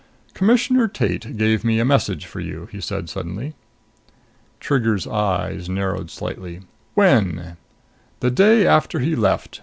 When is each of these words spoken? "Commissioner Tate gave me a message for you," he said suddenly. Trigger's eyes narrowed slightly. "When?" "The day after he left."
"Commissioner 0.33 0.87
Tate 0.87 1.37
gave 1.37 1.63
me 1.63 1.79
a 1.79 1.85
message 1.85 2.25
for 2.25 2.39
you," 2.39 2.67
he 2.71 2.81
said 2.81 3.07
suddenly. 3.07 3.53
Trigger's 4.59 5.05
eyes 5.05 5.69
narrowed 5.69 6.09
slightly. 6.09 6.61
"When?" 6.95 7.55
"The 8.19 8.31
day 8.31 8.65
after 8.65 8.97
he 8.97 9.15
left." 9.15 9.59